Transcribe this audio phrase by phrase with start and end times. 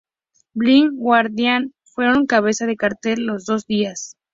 [0.55, 4.15] Blind Guardian fueron cabeza de cartel los dos días.